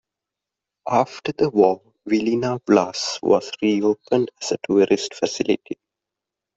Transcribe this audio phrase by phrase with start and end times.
[0.87, 5.77] After the war, Vilina Vlas was re-opened as a tourist facility.